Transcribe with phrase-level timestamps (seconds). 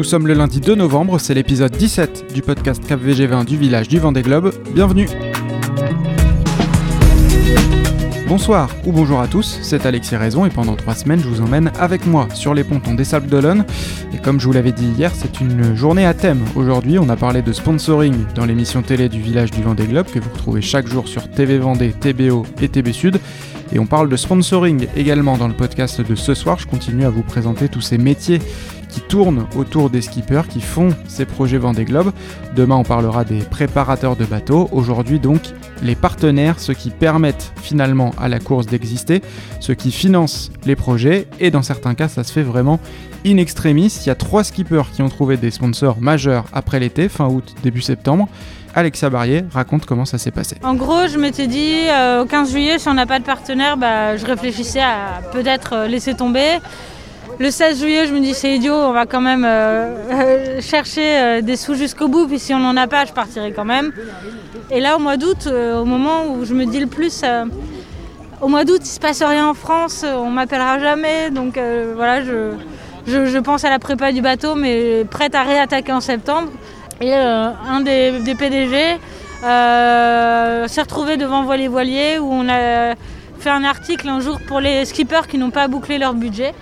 [0.00, 3.86] Nous sommes le lundi 2 novembre, c'est l'épisode 17 du podcast Cap VG20 du village
[3.86, 4.50] du Vendée Globe.
[4.72, 5.06] Bienvenue
[8.26, 11.70] Bonsoir ou bonjour à tous, c'est Alexis Raison et pendant trois semaines je vous emmène
[11.78, 13.66] avec moi sur les pontons des Sables d'Olonne.
[14.14, 16.46] Et comme je vous l'avais dit hier, c'est une journée à thème.
[16.54, 20.18] Aujourd'hui on a parlé de sponsoring dans l'émission télé du village du Vendée Globe que
[20.18, 23.20] vous retrouvez chaque jour sur TV Vendée, TBO et TB Sud.
[23.72, 26.58] Et on parle de sponsoring également dans le podcast de ce soir.
[26.58, 28.40] Je continue à vous présenter tous ces métiers
[28.90, 32.12] qui tournent autour des skippers qui font ces projets Vendée Globe.
[32.54, 34.68] Demain, on parlera des préparateurs de bateaux.
[34.72, 35.40] Aujourd'hui, donc,
[35.82, 39.22] les partenaires, ceux qui permettent finalement à la course d'exister,
[39.60, 41.26] ceux qui financent les projets.
[41.38, 42.80] Et dans certains cas, ça se fait vraiment
[43.26, 43.92] in extremis.
[44.02, 47.54] Il y a trois skippers qui ont trouvé des sponsors majeurs après l'été, fin août,
[47.62, 48.28] début septembre.
[48.74, 50.56] Alexia Barrier raconte comment ça s'est passé.
[50.62, 53.76] En gros, je m'étais dit euh, au 15 juillet, si on n'a pas de partenaire,
[53.76, 56.58] bah, je réfléchissais à peut-être euh, laisser tomber.
[57.40, 61.56] Le 16 juillet, je me dis c'est idiot, on va quand même euh, chercher des
[61.56, 63.92] sous jusqu'au bout, puis si on n'en a pas, je partirai quand même.
[64.70, 67.24] Et là, au mois d'août, au moment où je me dis le plus,
[68.42, 71.58] au mois d'août, il se passe rien en France, on m'appellera jamais, donc
[71.96, 76.50] voilà, je, pense à la prépa du bateau, mais prête à réattaquer en septembre.
[77.00, 78.98] Et euh, un des, PDG
[79.42, 82.94] euh, s'est retrouvé devant Voilier Voilier où on a
[83.38, 86.52] fait un article un jour pour les skippers qui n'ont pas bouclé leur budget.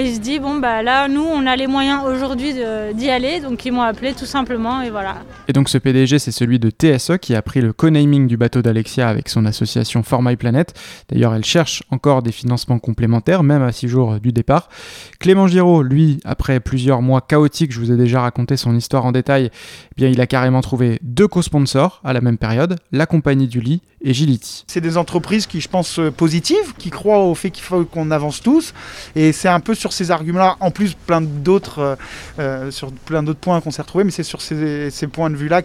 [0.00, 2.54] Et se dit, bon, bah là, nous, on a les moyens aujourd'hui
[2.94, 5.16] d'y aller, donc ils m'ont appelé tout simplement, et voilà.
[5.46, 8.62] Et donc ce PDG, c'est celui de TSE qui a pris le co-naming du bateau
[8.62, 10.72] d'Alexia avec son association For My Planet.
[11.10, 14.70] D'ailleurs, elle cherche encore des financements complémentaires, même à six jours du départ.
[15.18, 19.12] Clément Giraud, lui, après plusieurs mois chaotiques, je vous ai déjà raconté son histoire en
[19.12, 23.48] détail, eh bien, il a carrément trouvé deux co-sponsors à la même période, la compagnie
[23.48, 24.64] du lit et Gility.
[24.66, 28.10] C'est des entreprises qui, je pense, euh, positives, qui croient au fait qu'il faut qu'on
[28.10, 28.72] avance tous.
[29.14, 31.96] Et c'est un peu sur ces arguments-là, en plus plein d'autres, euh,
[32.38, 35.62] euh, sur plein d'autres points qu'on s'est retrouvés, mais c'est sur ces, points de vue-là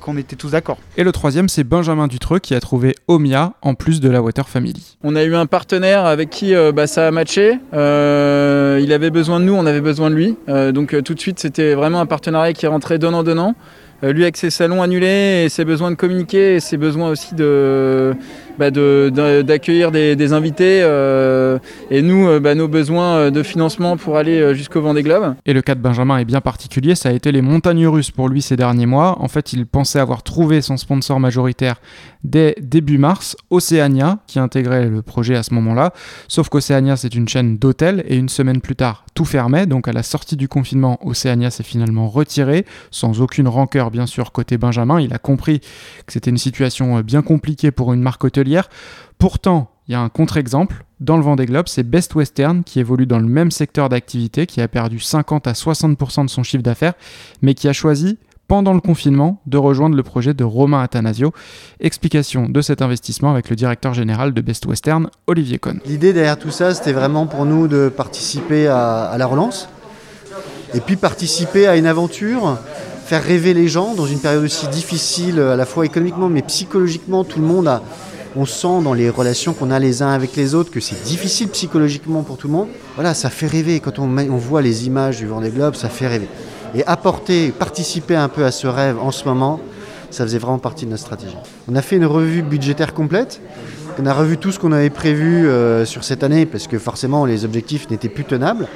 [0.00, 0.78] qu'on était tous d'accord.
[0.96, 4.48] Et le troisième, c'est Benjamin Dutreux qui a trouvé Omia en plus de la Water
[4.48, 4.96] Family.
[5.02, 7.58] On a eu un partenaire avec qui bah, ça a matché.
[7.72, 10.36] il avait besoin de nous, on avait besoin de lui.
[10.72, 13.54] donc tout de suite, c'était vraiment un partenariat qui rentrait donnant-donnant.
[14.02, 17.34] Euh, lui avec ses salons annulés et ses besoins de communiquer et ses besoins aussi
[17.34, 18.14] de
[18.60, 21.58] bah, d'accueillir des, invités euh,
[21.90, 25.34] et nous euh, bah, nos besoins de financement pour aller jusqu'au Vendée Globe.
[25.46, 28.28] Et le cas de Benjamin est bien particulier, ça a été les montagnes russes pour
[28.28, 29.16] lui ces derniers mois.
[29.20, 31.80] En fait, il pensait avoir trouvé son sponsor majoritaire
[32.22, 35.92] dès début mars, Oceania, qui intégrait le projet à ce moment-là.
[36.28, 39.66] Sauf qu'Oceania, c'est une chaîne d'hôtels et une semaine plus tard, tout fermait.
[39.66, 44.32] Donc à la sortie du confinement, Oceania s'est finalement retiré, sans aucune rancœur bien sûr
[44.32, 45.00] côté Benjamin.
[45.00, 45.60] Il a compris
[46.06, 48.49] que c'était une situation euh, bien compliquée pour une marque hôtelière.
[49.18, 50.84] Pourtant, il y a un contre-exemple.
[51.00, 54.60] Dans le Vendée Globe, c'est Best Western qui évolue dans le même secteur d'activité, qui
[54.60, 56.94] a perdu 50 à 60% de son chiffre d'affaires,
[57.42, 58.18] mais qui a choisi
[58.50, 61.32] pendant le confinement de rejoindre le projet de Romain Athanasio.
[61.78, 65.78] Explication de cet investissement avec le directeur général de Best Western, Olivier Cohn.
[65.86, 69.68] L'idée derrière tout ça, c'était vraiment pour nous de participer à, la relance
[70.74, 72.58] et puis participer à une aventure,
[73.04, 77.22] faire rêver les gens dans une période aussi difficile, à la fois économiquement mais psychologiquement.
[77.22, 77.82] Tout le monde a,
[78.36, 81.48] on sent dans les relations qu'on a les uns avec les autres que c'est difficile
[81.48, 82.68] psychologiquement pour tout le monde.
[82.94, 83.80] Voilà, ça fait rêver.
[83.80, 86.28] Quand on, voit les images du Vendée Globe, ça fait rêver
[86.74, 89.60] et apporter, participer un peu à ce rêve en ce moment,
[90.10, 91.36] ça faisait vraiment partie de notre stratégie.
[91.68, 93.40] On a fait une revue budgétaire complète.
[93.98, 97.26] On a revu tout ce qu'on avait prévu euh, sur cette année parce que forcément
[97.26, 98.66] les objectifs n'étaient plus tenables.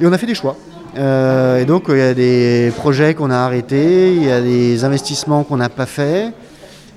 [0.00, 0.56] Et on a fait des choix.
[0.96, 4.84] Euh, et donc il y a des projets qu'on a arrêtés, il y a des
[4.84, 6.32] investissements qu'on n'a pas faits.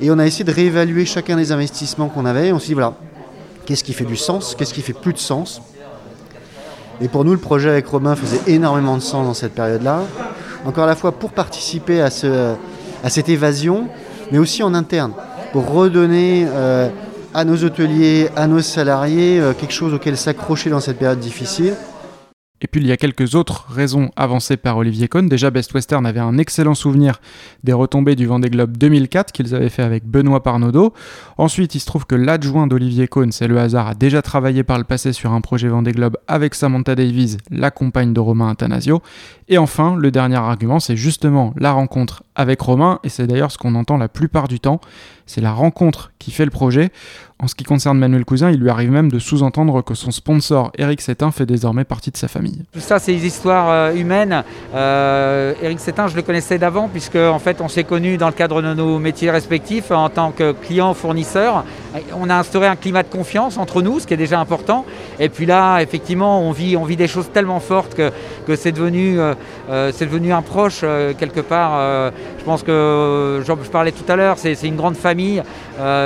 [0.02, 2.52] Et on a essayé de réévaluer chacun des investissements qu'on avait.
[2.52, 2.96] on s'est dit voilà,
[3.66, 5.62] qu'est-ce qui fait du sens, qu'est-ce qui fait plus de sens
[7.04, 10.04] et pour nous, le projet avec Romain faisait énormément de sens dans cette période-là.
[10.66, 12.54] Encore à la fois pour participer à, ce,
[13.04, 13.88] à cette évasion,
[14.32, 15.14] mais aussi en interne,
[15.52, 16.90] pour redonner euh,
[17.34, 21.74] à nos hôteliers, à nos salariés, euh, quelque chose auquel s'accrocher dans cette période difficile.
[22.62, 25.28] Et puis il y a quelques autres raisons avancées par Olivier Cohn.
[25.28, 27.20] Déjà, Best Western avait un excellent souvenir
[27.64, 30.94] des retombées du Vendée Globe 2004 qu'ils avaient fait avec Benoît Parnaudot.
[31.38, 34.78] Ensuite, il se trouve que l'adjoint d'Olivier Cohn, c'est le hasard, a déjà travaillé par
[34.78, 39.02] le passé sur un projet Vendée Globe avec Samantha Davies, la compagne de Romain Athanasio.
[39.48, 43.58] Et enfin, le dernier argument, c'est justement la rencontre avec Romain, et c'est d'ailleurs ce
[43.58, 44.80] qu'on entend la plupart du temps,
[45.32, 46.92] c'est la rencontre qui fait le projet.
[47.42, 50.72] En ce qui concerne Manuel Cousin, il lui arrive même de sous-entendre que son sponsor
[50.78, 52.62] Eric Sétin fait désormais partie de sa famille.
[52.72, 54.44] Tout ça, c'est des histoires euh, humaines.
[54.76, 58.62] Euh, Eric je le connaissais d'avant, puisque en fait, on s'est connus dans le cadre
[58.62, 61.66] de nos métiers respectifs en tant que client-fournisseur.
[62.16, 64.86] On a instauré un climat de confiance entre nous, ce qui est déjà important.
[65.20, 68.12] Et puis là, effectivement, on vit, des choses tellement fortes que,
[68.72, 69.34] devenu, euh,
[69.94, 70.82] c'est devenu un proche
[71.18, 72.12] quelque part.
[72.38, 75.21] je pense que, je parlais tout à l'heure, c'est une grande famille.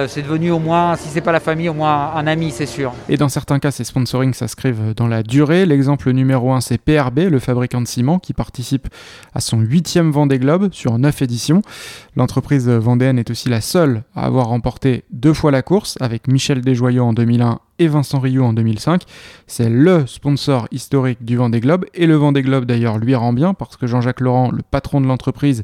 [0.08, 2.94] C'est devenu au moins, si c'est pas la famille, au moins un ami, c'est sûr.
[3.10, 5.66] Et dans certains cas, ces sponsorings s'inscrivent dans la durée.
[5.66, 8.88] L'exemple numéro 1, c'est PRB, le fabricant de ciment, qui participe
[9.34, 11.62] à son huitième Vendée Globe sur neuf éditions.
[12.16, 16.62] L'entreprise vendéenne est aussi la seule à avoir remporté deux fois la course, avec Michel
[16.62, 19.04] Desjoyaux en 2001 et Vincent Rioux en 2005.
[19.48, 23.54] C'est le sponsor historique du Vendée Globe, et le Vendée Globe d'ailleurs lui rend bien,
[23.54, 25.63] parce que Jean-Jacques Laurent, le patron de l'entreprise,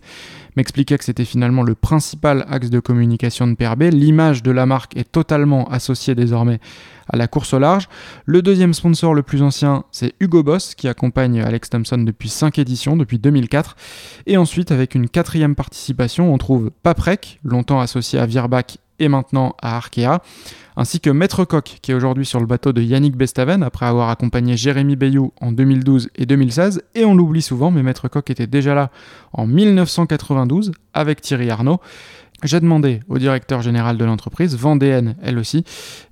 [0.58, 3.84] m'expliquait que c'était finalement le principal axe de communication de PRB.
[3.92, 6.60] L'image de la marque est totalement associée désormais
[7.08, 7.88] à la course au large.
[8.26, 12.60] Le deuxième sponsor le plus ancien, c'est Hugo Boss, qui accompagne Alex Thompson depuis 5
[12.60, 13.76] éditions, depuis 2004.
[14.28, 19.56] Et ensuite, avec une quatrième participation, on trouve Paprec, longtemps associé à Virbac et maintenant
[19.62, 20.22] à Arkea,
[20.78, 24.10] ainsi que Maître Coq, qui est aujourd'hui sur le bateau de Yannick Bestaven, après avoir
[24.10, 28.48] accompagné Jérémy Bayou en 2012 et 2016, et on l'oublie souvent, mais Maître Coq était
[28.48, 28.92] déjà là
[29.34, 31.80] en 1992 avec Thierry Arnaud.
[32.44, 35.64] J'ai demandé au directeur général de l'entreprise, vendéenne elle aussi,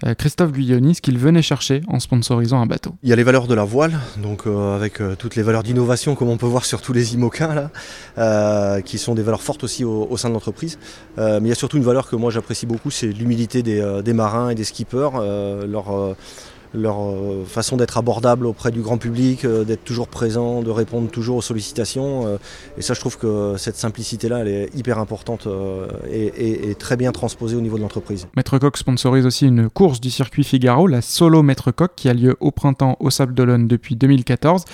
[0.06, 2.94] euh, Christophe Guyoni, ce qu'il venait chercher en sponsorisant un bateau.
[3.02, 5.64] Il y a les valeurs de la voile, donc euh, avec euh, toutes les valeurs
[5.64, 7.70] d'innovation comme on peut voir sur tous les IMOCA,
[8.16, 10.78] là, qui sont des valeurs fortes aussi au, sein de l'entreprise.
[11.18, 14.14] mais il y a surtout une valeur que moi j'apprécie beaucoup, c'est l'humilité des, des,
[14.14, 15.12] marins et des skippers,
[15.68, 16.16] leur
[16.74, 21.10] leur euh, façon d'être abordable auprès du grand public, euh, d'être toujours présent, de répondre
[21.10, 22.28] toujours aux sollicitations.
[22.28, 22.38] Euh,
[22.78, 25.48] et ça, je trouve que cette simplicité-là, elle est hyper importante
[26.12, 28.28] et, très bien transposée au niveau de l'entreprise.
[28.36, 32.14] Maître Coq sponsorise aussi une course du circuit Figaro, la Solo Maître Coq, qui a
[32.14, 34.66] lieu au printemps au Sable d'Olonne depuis 2014.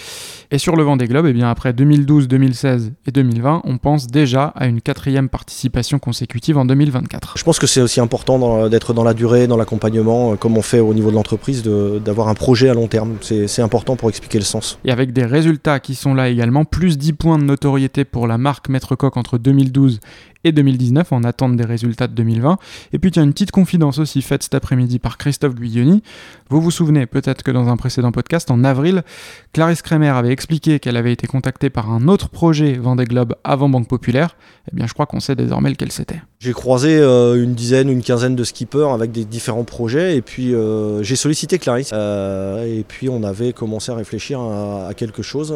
[0.51, 4.07] Et sur le vent des globes, eh bien après 2012, 2016 et 2020, on pense
[4.07, 7.37] déjà à une quatrième participation consécutive en 2024.
[7.37, 10.79] Je pense que c'est aussi important d'être dans la durée, dans l'accompagnement, comme on fait
[10.79, 13.15] au niveau de l'entreprise, de d'avoir un projet à long terme.
[13.21, 14.79] C'est important pour expliquer le sens.
[14.85, 18.37] Et avec des résultats qui sont là également, plus 10 points de notoriété pour la
[18.37, 19.99] marque Maître Coq entre 2012
[20.45, 22.57] et 2019 en attente des résultats de 2020.
[22.93, 26.01] Et puis a une petite confidence aussi faite cet après-midi par Christophe Guyoni.
[26.49, 29.03] Vous vous souvenez peut-être que dans un précédent podcast, en avril,
[29.51, 33.67] Clarisse Kremer avait expliqué qu'elle avait été contactée par un autre projet Vendée Globe avant
[33.67, 34.37] Banque Populaire.
[34.71, 36.21] Eh bien je crois qu'on sait désormais lequel c'était.
[36.39, 40.53] J'ai croisé euh, une dizaine, une quinzaine de skippers avec des différents projets et puis
[40.53, 45.53] euh, j'ai sollicité Clarisse euh, et puis on avait commencé à réfléchir à, quelque chose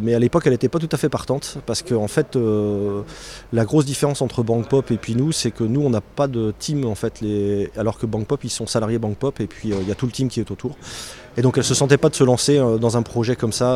[0.00, 2.36] mais à l'époque elle n'était pas tout à fait partante parce qu'en en fait
[3.52, 6.26] la grosse différence entre Bank Pop et puis nous, c'est que nous, on n'a pas
[6.26, 7.70] de team en fait, les...
[7.76, 9.94] alors que Bank Pop, ils sont salariés Bank Pop et puis euh, il y a
[9.94, 10.76] tout le team qui est autour.
[11.36, 13.72] Et donc elle se sentait pas de se lancer euh, dans un projet comme ça,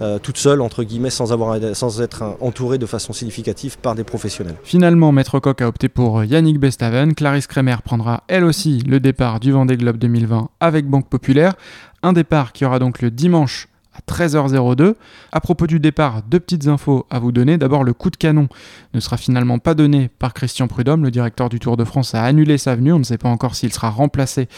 [0.00, 4.04] euh, toute seule entre guillemets, sans avoir, sans être entourée de façon significative par des
[4.04, 4.56] professionnels.
[4.62, 7.14] Finalement, Maître Coq a opté pour Yannick Bestaven.
[7.14, 11.54] Clarisse Kremer prendra elle aussi le départ du Vendée Globe 2020 avec Banque Populaire.
[12.02, 14.94] Un départ qui aura donc le dimanche à 13h02.
[15.32, 17.58] À propos du départ, deux petites infos à vous donner.
[17.58, 18.48] D'abord, le coup de canon
[18.94, 21.04] ne sera finalement pas donné par Christian Prudhomme.
[21.04, 22.92] Le directeur du Tour de France a annulé sa venue.
[22.92, 24.48] On ne sait pas encore s'il sera remplacé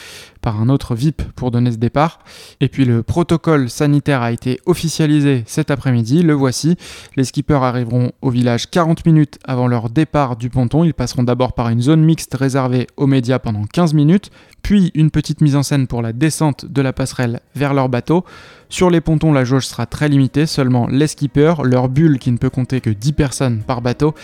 [0.40, 2.20] par un autre VIP pour donner ce départ.
[2.60, 6.22] Et puis le protocole sanitaire a été officialisé cet après-midi.
[6.22, 6.76] Le voici.
[7.16, 10.84] Les skippers arriveront au village 40 minutes avant leur départ du ponton.
[10.84, 14.30] Ils passeront d'abord par une zone mixte réservée aux médias pendant 15 minutes,
[14.62, 18.24] puis une petite mise en scène pour la descente de la passerelle vers leur bateau.
[18.68, 22.36] Sur les pontons, la jauge sera très limitée, seulement les skippers, leur bulle qui ne
[22.36, 24.14] peut compter que 10 personnes par bateau,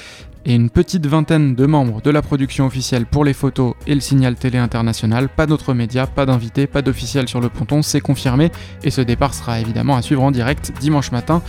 [0.45, 4.01] et une petite vingtaine de membres de la production officielle pour les photos et le
[4.01, 5.29] signal télé international.
[5.29, 8.51] Pas d'autres médias, pas d'invités, pas d'officiels sur le ponton, c'est confirmé,
[8.83, 11.43] et ce départ sera évidemment à suivre en direct dimanche matin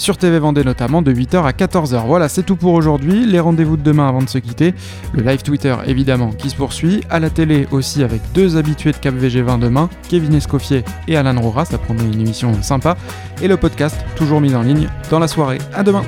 [0.00, 2.06] sur TV Vendée notamment de 8h à 14h.
[2.06, 3.26] Voilà, c'est tout pour aujourd'hui.
[3.26, 4.74] Les rendez-vous de demain avant de se quitter.
[5.12, 7.02] Le live Twitter évidemment qui se poursuit.
[7.10, 11.38] À la télé aussi avec deux habitués de Cap VG20 demain, Kevin Escoffier et Alan
[11.38, 11.66] Rora.
[11.66, 12.96] Ça promet une émission sympa.
[13.42, 15.58] Et le podcast toujours mis en ligne dans la soirée.
[15.74, 16.02] À demain.